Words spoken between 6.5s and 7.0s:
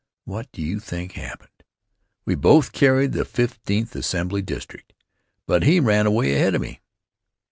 of me.